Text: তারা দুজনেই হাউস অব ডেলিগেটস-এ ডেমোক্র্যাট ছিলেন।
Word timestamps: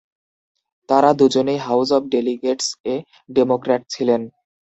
তারা 0.89 1.09
দুজনেই 1.13 1.59
হাউস 1.67 1.89
অব 1.91 2.03
ডেলিগেটস-এ 2.13 2.95
ডেমোক্র্যাট 3.29 3.81
ছিলেন। 3.89 4.21